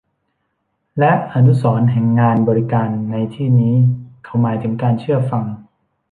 [0.99, 3.75] และอนุสรณ์แห่งงานบริการในที่นี้
[4.23, 5.43] เขาหมายถึงการเชื่อฟัง